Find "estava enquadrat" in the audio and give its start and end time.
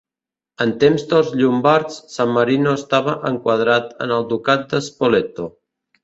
2.77-3.93